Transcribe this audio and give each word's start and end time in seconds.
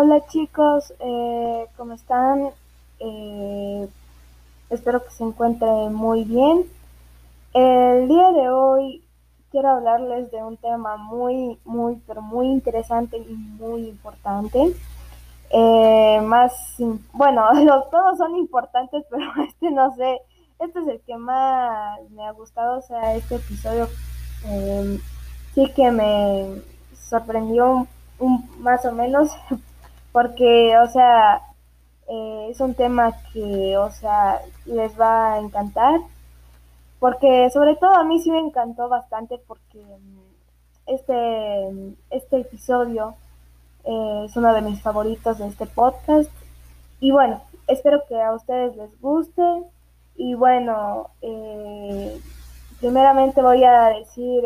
Hola 0.00 0.24
chicos, 0.28 0.94
eh, 1.00 1.66
¿cómo 1.76 1.94
están? 1.94 2.50
Eh, 3.00 3.88
espero 4.70 5.02
que 5.02 5.10
se 5.10 5.24
encuentren 5.24 5.92
muy 5.92 6.22
bien. 6.22 6.66
El 7.52 8.06
día 8.06 8.30
de 8.30 8.48
hoy 8.48 9.02
quiero 9.50 9.70
hablarles 9.70 10.30
de 10.30 10.36
un 10.36 10.56
tema 10.56 10.98
muy, 10.98 11.58
muy, 11.64 12.00
pero 12.06 12.22
muy 12.22 12.46
interesante 12.46 13.18
y 13.18 13.34
muy 13.34 13.88
importante. 13.88 14.72
Eh, 15.50 16.20
más, 16.22 16.76
bueno, 17.12 17.48
todos 17.90 18.18
son 18.18 18.36
importantes, 18.36 19.04
pero 19.10 19.24
este 19.48 19.72
no 19.72 19.92
sé, 19.96 20.20
este 20.60 20.78
es 20.78 20.86
el 20.86 21.00
que 21.00 21.16
más 21.16 21.98
me 22.10 22.24
ha 22.24 22.30
gustado, 22.30 22.78
o 22.78 22.82
sea, 22.82 23.16
este 23.16 23.34
episodio 23.34 23.88
sí 25.56 25.72
que 25.74 25.90
me 25.90 26.62
sorprendió 26.94 27.88
un, 28.20 28.48
más 28.60 28.84
o 28.84 28.92
menos 28.92 29.32
porque, 30.18 30.76
o 30.78 30.88
sea, 30.88 31.42
eh, 32.08 32.48
es 32.50 32.58
un 32.58 32.74
tema 32.74 33.12
que, 33.32 33.76
o 33.78 33.88
sea, 33.92 34.40
les 34.66 35.00
va 35.00 35.34
a 35.34 35.38
encantar, 35.38 36.00
porque 36.98 37.48
sobre 37.50 37.76
todo 37.76 37.94
a 37.94 38.02
mí 38.02 38.18
sí 38.18 38.32
me 38.32 38.40
encantó 38.40 38.88
bastante 38.88 39.38
porque 39.46 39.78
mm, 39.78 40.20
este, 40.88 41.94
este 42.10 42.40
episodio 42.40 43.14
eh, 43.84 44.22
es 44.24 44.36
uno 44.36 44.52
de 44.54 44.62
mis 44.62 44.82
favoritos 44.82 45.38
de 45.38 45.46
este 45.46 45.66
podcast. 45.66 46.32
Y 46.98 47.12
bueno, 47.12 47.40
espero 47.68 48.02
que 48.08 48.20
a 48.20 48.32
ustedes 48.32 48.74
les 48.76 49.00
guste. 49.00 49.62
Y 50.16 50.34
bueno, 50.34 51.10
eh, 51.22 52.20
primeramente 52.80 53.40
voy 53.40 53.62
a 53.62 53.90
decir 53.90 54.42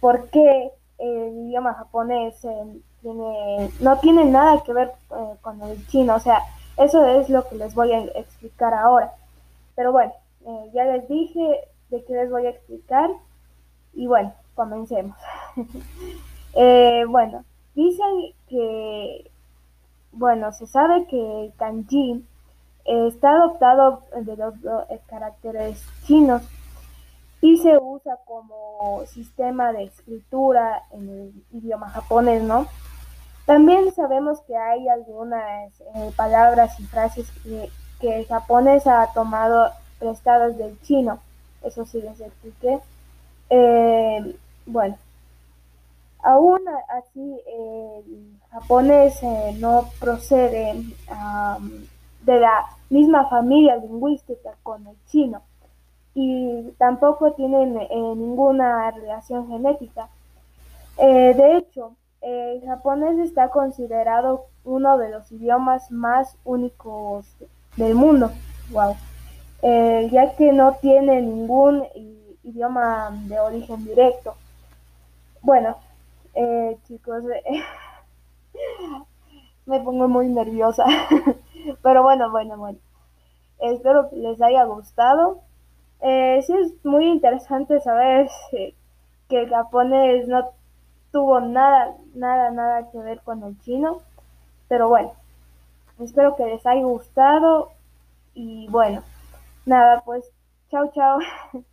por 0.00 0.28
qué 0.28 0.75
el 0.98 1.48
idioma 1.48 1.74
japonés 1.74 2.44
eh, 2.44 2.80
tiene, 3.02 3.70
no 3.80 3.98
tiene 3.98 4.24
nada 4.24 4.62
que 4.62 4.72
ver 4.72 4.92
eh, 5.10 5.34
con 5.40 5.60
el 5.62 5.86
chino, 5.88 6.14
o 6.14 6.20
sea, 6.20 6.40
eso 6.76 7.04
es 7.06 7.28
lo 7.28 7.48
que 7.48 7.56
les 7.56 7.74
voy 7.74 7.92
a 7.92 8.00
explicar 8.00 8.74
ahora. 8.74 9.12
Pero 9.74 9.92
bueno, 9.92 10.12
eh, 10.46 10.70
ya 10.72 10.84
les 10.84 11.08
dije 11.08 11.60
de 11.90 12.04
qué 12.04 12.14
les 12.14 12.30
voy 12.30 12.46
a 12.46 12.50
explicar 12.50 13.10
y 13.94 14.06
bueno, 14.06 14.32
comencemos. 14.54 15.16
bueno, 17.08 17.44
dicen 17.74 18.32
que, 18.48 19.30
bueno, 20.12 20.52
se 20.52 20.66
sabe 20.66 21.06
que 21.06 21.44
el 21.44 21.52
kanji 21.56 22.24
está 22.84 23.32
adoptado 23.32 24.02
de 24.20 24.36
los 24.36 24.54
caracteres 25.06 25.84
chinos 26.04 26.42
y 27.46 27.56
se 27.58 27.78
usa 27.78 28.18
como 28.24 29.04
sistema 29.06 29.72
de 29.72 29.84
escritura 29.84 30.82
en 30.90 31.08
el 31.08 31.44
idioma 31.52 31.88
japonés, 31.90 32.42
¿no? 32.42 32.66
También 33.44 33.94
sabemos 33.94 34.40
que 34.48 34.56
hay 34.56 34.88
algunas 34.88 35.80
eh, 35.94 36.10
palabras 36.16 36.78
y 36.80 36.84
frases 36.86 37.30
que, 37.44 37.70
el 38.00 38.26
japonés 38.26 38.86
ha 38.86 39.12
tomado 39.14 39.70
prestadas 39.98 40.58
del 40.58 40.78
chino, 40.82 41.20
eso 41.62 41.86
sí 41.86 42.02
les 42.02 42.20
expliqué. 42.20 42.80
Eh, 43.48 44.36
bueno, 44.66 44.98
aún 46.22 46.60
así 46.88 47.40
el 47.46 48.38
japonés 48.50 49.22
eh, 49.22 49.56
no 49.58 49.88
procede 50.00 50.84
de 52.22 52.40
la 52.40 52.66
misma 52.90 53.28
familia 53.28 53.76
lingüística 53.76 54.50
con 54.64 54.84
el 54.88 54.96
chino 55.06 55.42
y 56.18 56.72
tampoco 56.78 57.32
tienen 57.32 57.76
eh, 57.76 57.88
ninguna 57.90 58.90
relación 58.90 59.48
genética. 59.48 60.08
Eh, 60.96 61.34
de 61.36 61.58
hecho, 61.58 61.92
el 62.22 62.64
japonés 62.64 63.18
está 63.18 63.50
considerado 63.50 64.46
uno 64.64 64.96
de 64.96 65.10
los 65.10 65.30
idiomas 65.30 65.90
más 65.90 66.38
únicos 66.42 67.26
del 67.76 67.94
mundo, 67.94 68.30
wow. 68.70 68.96
Eh, 69.60 70.08
ya 70.10 70.34
que 70.36 70.54
no 70.54 70.76
tiene 70.80 71.20
ningún 71.20 71.84
idioma 72.42 73.10
de 73.26 73.38
origen 73.38 73.84
directo. 73.84 74.36
Bueno, 75.42 75.76
chicos, 76.88 77.24
me 79.66 79.80
pongo 79.80 80.08
muy 80.08 80.28
nerviosa, 80.28 80.86
pero 81.82 82.02
bueno, 82.02 82.30
bueno, 82.30 82.56
bueno. 82.56 82.78
Espero 83.58 84.08
que 84.08 84.16
les 84.16 84.40
haya 84.40 84.64
gustado. 84.64 85.45
Eh, 86.00 86.42
sí 86.46 86.52
es 86.54 86.84
muy 86.84 87.06
interesante 87.06 87.80
saber 87.80 88.28
que 89.28 89.42
el 89.42 89.50
japonés 89.50 90.28
no 90.28 90.50
tuvo 91.12 91.40
nada, 91.40 91.96
nada, 92.14 92.50
nada 92.50 92.90
que 92.90 92.98
ver 92.98 93.20
con 93.22 93.42
el 93.44 93.60
chino. 93.62 94.02
Pero 94.68 94.88
bueno, 94.88 95.12
espero 96.00 96.36
que 96.36 96.46
les 96.46 96.66
haya 96.66 96.82
gustado 96.84 97.72
y 98.34 98.68
bueno, 98.70 99.02
nada, 99.66 100.02
pues 100.04 100.30
chao, 100.70 100.90
chao. 100.94 101.18